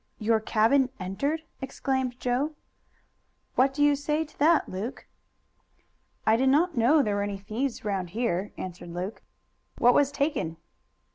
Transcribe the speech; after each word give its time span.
"Your 0.17 0.39
cabin 0.39 0.89
entered!" 0.99 1.43
exclaimed 1.61 2.19
Joe. 2.19 2.55
"What 3.53 3.71
do 3.71 3.83
you 3.83 3.95
say 3.95 4.25
to 4.25 4.39
that, 4.39 4.67
Luke?" 4.67 5.05
"I 6.25 6.35
did 6.35 6.49
not 6.49 6.75
know 6.75 7.03
there 7.03 7.17
were 7.17 7.21
any 7.21 7.37
thieves 7.37 7.85
round 7.85 8.09
here," 8.09 8.51
answered 8.57 8.89
Luke. 8.89 9.21
"What 9.77 9.93
was 9.93 10.11
taken?" 10.11 10.57